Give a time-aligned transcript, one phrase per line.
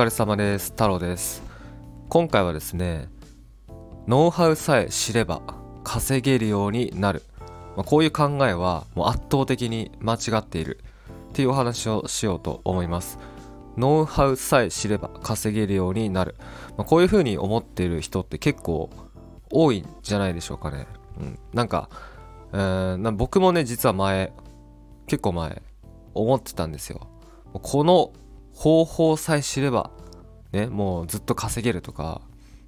[0.00, 0.70] 疲れ様です。
[0.70, 1.42] 太郎です。
[2.08, 3.10] 今回はですね
[4.06, 5.42] ノウハウさえ知れば
[5.84, 7.22] 稼げるようになる、
[7.76, 10.78] まあ、こういう考えはもう圧倒的に間違っている。
[11.28, 13.18] っていうお話をしようと思います。
[13.76, 16.34] ノウハウさえ知れば稼げるようになる、
[16.78, 18.88] まあ、こういうふうに思っている人って結構
[19.50, 20.86] 多いんじゃないでしょうかね、
[21.20, 21.90] うん、なんか,、
[22.54, 24.32] えー、な僕もね実は前
[25.06, 25.60] 結構前
[26.14, 27.06] 思ってたんですよ。
[27.52, 28.12] この
[28.60, 29.90] 方法さえ知れば
[30.52, 32.20] ねもうずっと稼げるとか、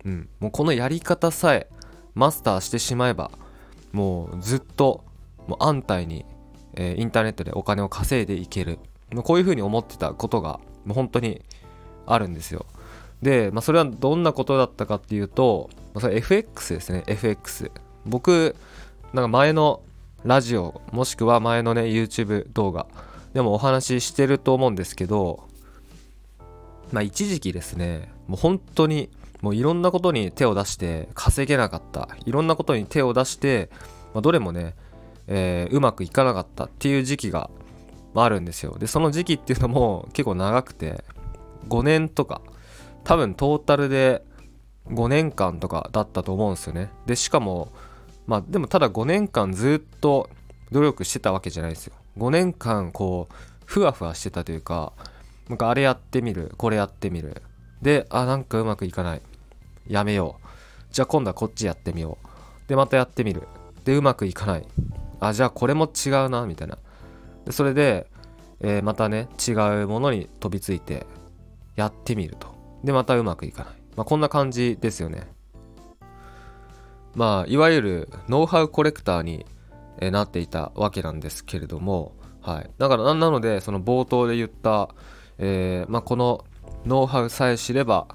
[0.06, 1.68] うん、もうこのやり方さえ
[2.15, 3.30] マスターしてしまえば
[3.92, 5.05] もうずっと
[5.46, 6.24] もう安泰に、
[6.77, 8.78] えー、インターネットでお金を稼いでいける。
[9.23, 11.42] こういうふうに思ってたことがもう本当に
[12.06, 12.65] あるんですよ。
[13.20, 17.70] で、まあ、それはどんなことだったかっていうと、まあ、それ FX ですね FX
[18.06, 18.56] 僕
[19.12, 19.82] なんか前の
[20.24, 22.87] ラジオもしくは前のね YouTube 動画
[23.34, 25.45] でもお話ししてると思うんですけど
[26.93, 29.10] まあ一時期ですねもう本当に
[29.43, 32.09] もういろんなことに手を出して稼げなかった。
[32.24, 33.71] いろんなことに手を出して、
[34.15, 34.76] まあ、どれもね、
[35.26, 37.51] えー、うまくいかなかったっていう時期が
[38.15, 38.79] あるんですよ。
[38.79, 41.04] でその時期っていうのも結構長くて
[41.68, 42.40] 5年とか
[43.02, 44.24] 多分トータルで
[44.87, 46.90] 5年間とかだったと思うんですよね。
[47.07, 47.73] でしかも
[48.26, 50.30] まあでもただ5年間ずっと
[50.70, 51.95] 努力してたわけじゃないですよ。
[52.16, 54.93] 5年間こうふわふわしてたというか
[55.52, 57.42] なんかあれやってみるこれやってみる。
[57.82, 59.22] であなんかうまくいかない。
[59.86, 60.46] やめよう。
[60.90, 62.68] じゃあ今度はこっちやってみよう。
[62.70, 63.46] でまたやってみる。
[63.84, 64.66] でうまくいかない。
[65.20, 66.78] あじゃあこれも違うなみたいな。
[67.44, 68.06] でそれで、
[68.60, 71.06] えー、またね違うものに飛びついて
[71.76, 72.47] やってみると。
[72.82, 75.26] でまたうまくいかない、まあ、こんな感じですよね。
[77.14, 79.44] まあいわゆるノウハウコレクターに
[80.00, 82.70] なっていたわけなんですけれどもはい。
[82.78, 84.88] だからなのでその冒頭で言った
[85.38, 86.44] えー、まあ、この
[86.84, 88.09] ノウハウさえ知れば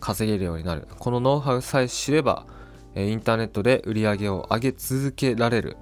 [0.00, 0.86] 稼げるようになる。
[0.98, 2.46] このノウハウさえ知れば、
[2.94, 5.76] えインターネットで売り上げを上げ続けられる、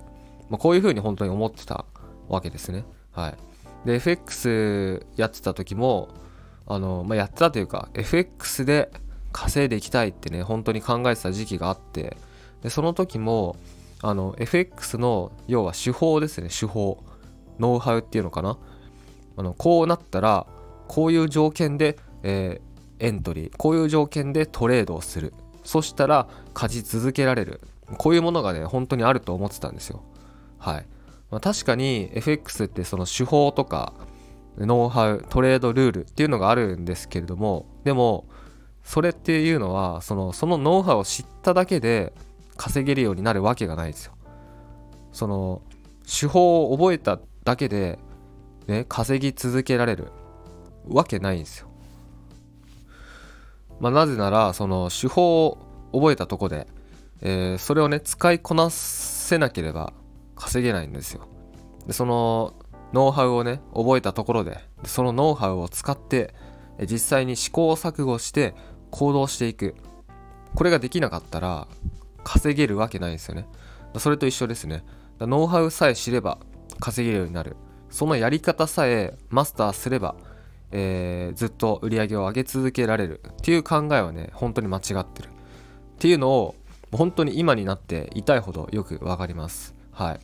[0.50, 1.86] まあ、こういうふうに本当に思ってた
[2.28, 2.84] わけですね。
[3.12, 3.34] はい。
[3.86, 6.08] で FX やってた時も
[6.66, 8.90] あの、まあ、やってたというか FX で
[9.32, 12.16] 稼いでいきたいってね本当に考えてた時期があって。
[12.62, 13.56] でその時も
[14.02, 16.48] あの FX の要は手法ですね。
[16.48, 17.02] 手法。
[17.58, 18.58] ノウハウっていうのかな。
[19.36, 20.46] あのこうなったら
[20.88, 25.32] こういう条件で、えー、エントリーこういう条件でトレードをする。
[25.62, 27.60] そしたら勝ち続けられる。
[27.96, 30.02] こういうものがね本当にあると思ってたんですよ。
[30.58, 30.86] はい、
[31.30, 33.92] まあ、確かに FX ってその手法とか
[34.58, 38.26] ノウハウトレードルールっていうのがあるんですけれどもでも
[38.82, 42.12] それっていうのはそのそのノウハウを知っただけで
[42.56, 44.14] 稼げるようになるわけがないですよ。
[45.12, 45.62] その
[46.04, 47.98] 手法を覚えただけで
[48.66, 50.10] ね稼ぎ続けられる。
[50.88, 51.68] わけないんですよ。
[53.80, 55.58] まあ、なぜならその手法を
[55.92, 56.66] 覚えたとこで、
[57.20, 59.92] えー、それをね使いこなせなければ
[60.34, 61.28] 稼げないんですよ。
[61.86, 62.54] でその
[62.92, 66.34] ノウハウをね覚えたところでそのノウハウを使って
[66.90, 68.54] 実際に試行錯誤して
[68.90, 69.74] 行動していく
[70.54, 71.68] これができなかったら
[72.24, 73.46] 稼げるわけないんですよね
[73.96, 74.84] それと一緒ですね
[75.20, 76.38] ノウハウさえ知れば
[76.80, 77.56] 稼げるようになる
[77.90, 80.14] そのやり方さえマスターすれば
[80.70, 85.28] えー、ずっと売り上げを上げ続けられるっていう考えはね本当に間違ってる。
[85.28, 85.30] っ
[85.98, 86.54] ていうのを
[86.92, 89.74] 本当に今になって痛いほどよくわかります。
[89.92, 90.20] はい。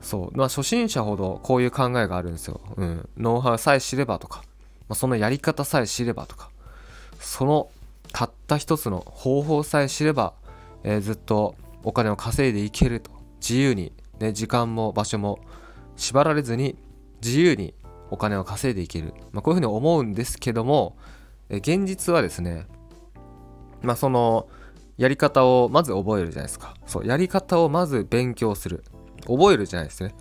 [0.00, 0.36] そう。
[0.36, 4.42] まあ初心者ほどこういう考えがあるんですよ、うん、ノウハウさえ知ればとか、
[4.88, 6.50] まあ、そのやり方さえ知ればとか。
[7.20, 7.70] その
[8.12, 10.34] たった一つの方法さえ知れば、
[10.82, 13.10] えー、ずっとお金を稼いでいけると。
[13.40, 15.38] 自由に、ね、時間も場所も
[15.96, 16.76] 縛られずに
[17.22, 17.74] 自由に
[18.10, 20.96] お金を稼いでいける、まあ、こういうふうに思うんですけども、
[21.50, 22.66] 現実はですね、
[23.82, 24.48] まあ、その
[24.96, 26.74] やり方をまず覚えるじゃないですか。
[26.86, 28.84] そうやり方をまず勉強する。
[29.26, 30.14] 覚えるじゃないですね。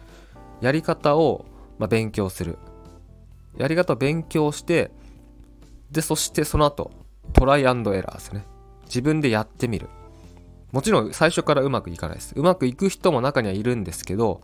[0.61, 1.45] やり方を
[1.77, 2.57] ま勉強する。
[3.57, 4.91] やり方を勉強して
[5.91, 6.91] でそしてその後
[7.33, 8.45] トライアンドエラーですね。
[8.85, 9.89] 自分でやってみる。
[10.71, 12.33] もちろん最初からうまくいかないです。
[12.35, 14.41] うまくいく人も中にはいるんですけど、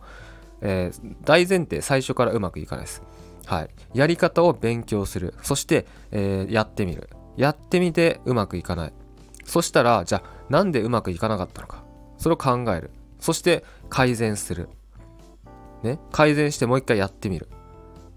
[0.60, 3.02] えー、大前提最初からうまくいかないです。
[3.50, 5.34] はい、やり方を勉強する。
[5.42, 7.10] そして、えー、やってみる。
[7.36, 8.92] やってみてうまくいかない。
[9.44, 11.82] そしたらじゃあなんでうまくいかなかったのか。
[12.16, 12.92] それを考える。
[13.18, 14.68] そして改善する。
[15.82, 15.98] ね。
[16.12, 17.48] 改善してもう一回やってみる。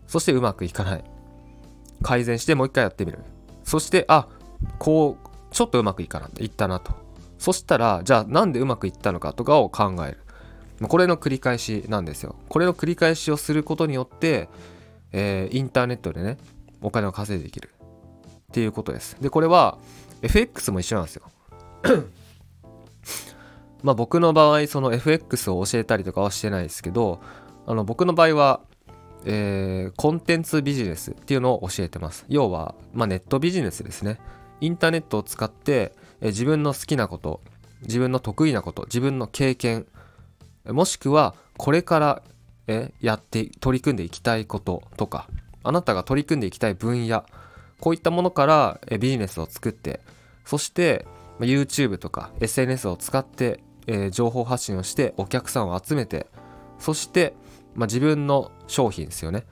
[0.05, 1.03] そしてうまくいかない。
[2.03, 3.17] 改善してもう一回やってみる。
[3.63, 4.27] そしてあ
[4.77, 6.93] こうちょっとうまくいかなっていったなと。
[7.39, 10.19] そしたらじゃあなんでうまくいったのかとかを考える。
[10.87, 12.35] これの繰り返しなんですよ。
[12.49, 14.47] これの繰り返しをすることによって
[15.13, 16.37] えー、インターネットでね
[16.81, 19.15] お金を稼いでいけるっていうことです。
[19.21, 19.77] でこれは
[20.21, 21.23] FX も一緒なんですよ。
[23.83, 27.21] まあ僕の場合その FX を教えたりとかはしてないですけど
[27.65, 28.61] あの僕の場合は
[29.25, 32.25] えー、コンテンツビジネスっていうのを教えてます。
[32.27, 34.19] 要は、まあ、ネットビジネスですね。
[34.59, 37.39] インターネットを使って、えー、自分の好きなこと
[37.83, 39.85] 自分の得意なこと自分の経験
[40.65, 42.23] もしくはこれから
[42.67, 45.27] えやって取り組んでいきたいこととか
[45.63, 47.25] あなたが取り組んでいきたい分野
[47.79, 49.99] こういったものからえビジネスを作って
[50.45, 51.05] そして
[51.39, 56.27] YouTube とか SNS を使って、え、情報発信をしてお客さんを集めて
[56.79, 57.33] そして、
[57.75, 59.45] まあ、自分の商品ですよね。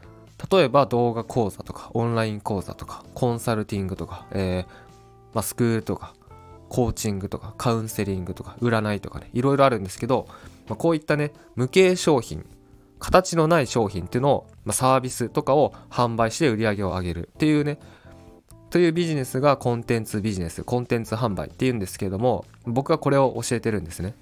[0.52, 6.14] 例えば動画講座とかオンライン講座とかコンサルティングとか、えーま、スクールとか
[6.68, 10.28] コーチングとかカウンセリングとか占いとかねいろいろあるんですけど、
[10.68, 12.44] まあ、こういったね無形商品
[13.02, 17.80] 形のない商品っていうのを、まあ、サービスとかを販売して売り上げを上げるっていうね
[18.70, 24.14] というビジネスがコンテンツビジネスコンテンツ販売っていうんですけれども僕はこれを教えてるんですね。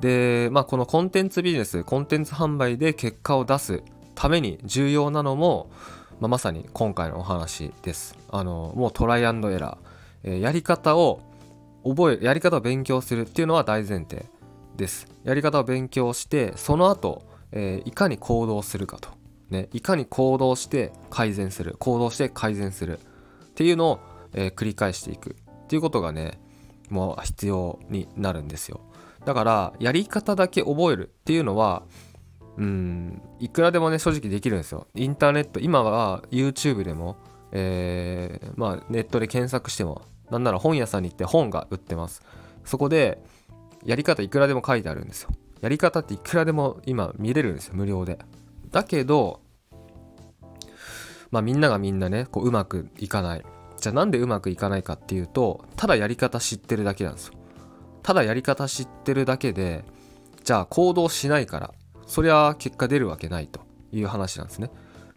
[0.00, 3.82] でまあこのコンテンツビジネスコンテンツ販売で結果を出す
[4.14, 5.68] ために重要なのも、
[6.20, 8.16] まあ、まさに今回のお話です。
[8.30, 11.20] あのもうトライアンドエラー、えー、やり方を
[11.84, 14.24] 覚えやり方を勉強するっていうのは大前提。
[14.80, 15.06] です。
[15.22, 17.22] やり方を勉強してその後、
[17.52, 19.10] えー、いかに行動するかと、
[19.50, 21.76] ね、いかに行動して改善する。
[21.78, 22.98] 行動して改善する。
[22.98, 24.00] っていうのを、
[24.32, 25.36] えー、繰り返していく。
[25.64, 26.40] っていうことがね
[26.88, 28.80] もう必要になるんですよ。
[29.24, 31.08] だからやり方だけ覚える。
[31.20, 31.84] っていうのは
[32.56, 34.88] うんいくらでもね正直できるんですよ。
[34.94, 37.16] インターネット今は YouTube でも、
[37.52, 42.22] えー、まあネットで検索してもなんなら本屋さんに行って本が売ってます。
[42.64, 43.22] そこで
[43.84, 45.30] やり方いくらでも書いてあるんですよ。
[45.60, 48.18] やり方っていくらでも今見れるんですよ無料で。
[48.70, 49.40] だけど
[51.30, 53.44] まあみんながみんなねこううまくいかない。
[53.76, 57.34] じゃあなんでうまくいかないかっていうとただやり方知ってるだけなんですよ。
[58.02, 59.84] ただやり方知ってるだけで
[60.44, 61.74] じゃあ行動しないから
[62.06, 63.60] そりゃ結果出るわけないと
[63.92, 64.70] いう話なんですね。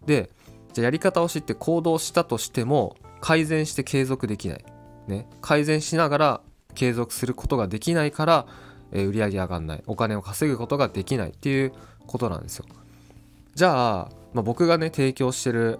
[0.05, 0.29] で
[0.73, 4.65] じゃあやり方を知って行動したとしても改善して継続できない、
[5.07, 6.41] ね、改善しながら
[6.73, 8.45] 継続することができないから、
[8.91, 9.83] えー、売り上げ上がんない。
[9.87, 11.73] お金を稼ぐことができないっていう
[12.07, 12.65] ことなんですよ。
[13.55, 15.79] じゃあ、まあ、僕がね提供してる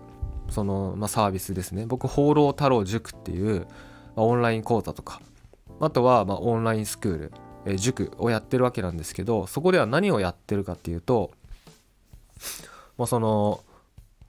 [0.49, 1.85] その、まあ、サービスですね。
[1.85, 3.61] 僕放浪太郎塾っていう、
[4.15, 5.21] まあ、オンライン講座とか
[5.79, 7.31] あとはまオンラインスクール、
[7.65, 11.31] えー、塾をやってるわけなんですけどそこでは何をやってるかっていうと
[12.97, 13.61] もうその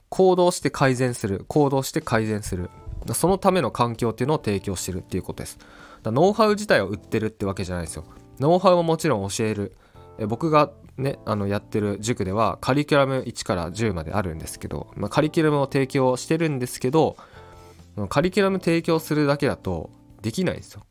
[0.09, 2.69] 行動して改善する行動して改善する
[3.13, 5.59] そのための環境っていうのを提供してるっていうことです。
[6.03, 8.05] だノウハウ自体を売ってるってわけじゃないですよ。
[8.39, 9.75] ノウハウももちろん教える。
[10.17, 17.17] え僕がねあのやってる塾ではカリキュラム1から10まであるんですけど、まあ、カリキュラムを提供してるんですけど
[18.09, 19.89] カリキュラム提供するだけだと
[20.21, 20.83] できないんですよ。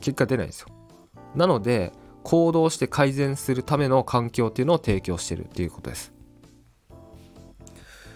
[0.00, 0.68] 結果出ないんですよ。
[1.34, 1.92] なので
[2.22, 6.12] 行動して改善するための環境っていうのを提供してるっていうことです。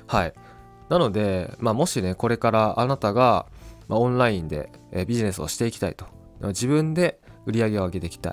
[0.06, 0.32] はい。
[0.88, 3.46] なので、まあ、もしねこれからあなたが、
[3.88, 6.06] まあ、オンラインで、えビジネスをしていきたいと。
[6.40, 8.32] 自分で売り上げを上げていきたい、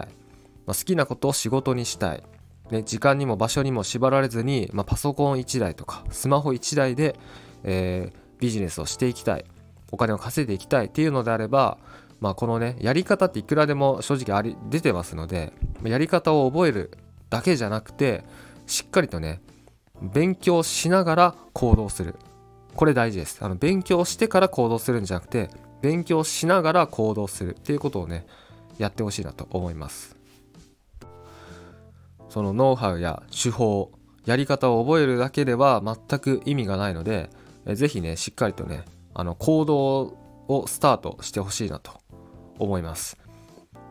[0.68, 2.24] まあ、好きなことを仕事にしたい、
[2.70, 7.16] ね、時間にも場所にも縛られずに、まあ、パソコン1台とかスマホ1台で、
[7.64, 9.46] えー、ビジネスをしていきたい。
[9.92, 10.88] お金を稼いでいきたい。
[10.88, 11.78] っていうのであれば
[12.20, 15.54] まあこのねやり方っていくらでも正直あり出てますので
[15.84, 16.92] やり方を覚える
[17.30, 18.24] だけじゃなくて
[18.66, 19.42] しっかりとね
[20.02, 22.16] 勉強しながら行動する。
[22.76, 23.44] これ大事です。
[23.44, 25.50] あの勉強してから行動するんじゃなくて
[25.82, 27.56] 勉強しながら行動する。
[27.56, 28.26] っていうことをね
[28.78, 30.16] やってほしいなと思います。
[32.30, 33.92] そのノウハウや手法
[34.26, 37.30] やり方を覚えるだけでは全く意味がないので
[37.66, 40.18] 是非ねしっかりとねあの行動
[40.48, 41.92] をスタートしてほしいなと
[42.60, 43.18] 思います。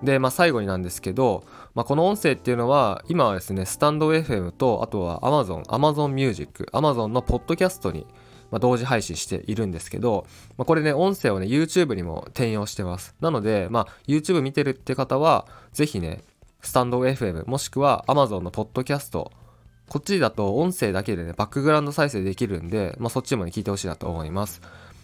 [0.02, 8.06] で、まあ、最後になんですけど、まあ、この音声っていうのは今はですねスタンド FM とあとは Amazon Amazon Music Amazon のポッドキャストに
[8.50, 13.14] ま同時配信しているんですけど、まあ、これね音声をね YouTube にも転用してます。
[13.20, 16.22] なので、まあ、YouTube 見てるって方は是非ね
[16.60, 19.32] スタンド FM もしくは Amazon のポッドキャスト
[19.88, 24.60] こっちだと音声だけでねバックグラウンド再生できるんで、まあ、そっちもね聞いてほしいなと思います。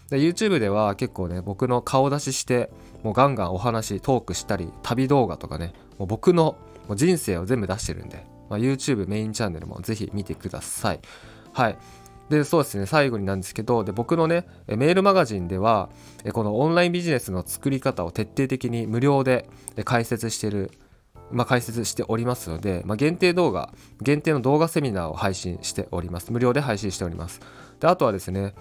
[0.08, 2.70] で YouTube では結構ね僕の顔出しして
[3.02, 6.56] もうガンガンお話トークしたり旅動画とかねもう僕の
[6.88, 11.00] もう人生を全部出してるんで、まあ、YouTube メインチャンネルもぜひ見てください。
[11.52, 11.78] はい。
[12.30, 12.86] でそうですね。
[12.86, 15.90] 最後になんですけどで僕のねメールマガジンでは
[16.32, 19.48] このオンラインビジネスの作り方を徹底的に無料で
[19.84, 20.70] 解説してる
[21.32, 26.32] まあ、解説しておりますので、まあ、限定動画限定の動画セミナーを配信しております。
[26.32, 27.40] 無料で配信しております。
[27.78, 28.54] であとはですね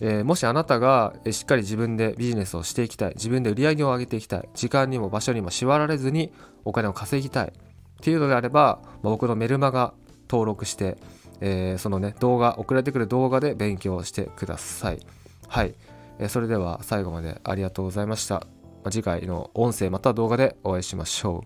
[0.00, 6.32] えー、もしあなたがしっかり自分でビジネスをしていきたい自分で売り上げを上げていきたい時間にも場所にも縛られずに
[6.64, 7.52] お金を稼ぎたいっ
[8.00, 9.94] ていうのであれば、まあ、僕のメルマガ
[10.28, 10.96] 登録して、
[11.40, 15.00] えー、そのね動画送られてくる動画で勉強してください。
[15.48, 15.74] はい、
[16.18, 18.46] えー、それでは最後までありがとうございました、
[18.90, 21.44] 次回の音声また動画でお会いしましょ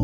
[0.00, 0.03] う。